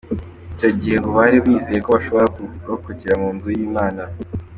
Icyo 0.53 0.69
gihe 0.79 0.95
ngo 0.99 1.09
bari 1.17 1.37
bizeye 1.45 1.79
ko 1.85 1.89
bashobora 1.95 2.27
kurokokera 2.35 3.15
mu 3.23 3.29
nzu 3.35 3.47
y’Imana. 3.57 4.01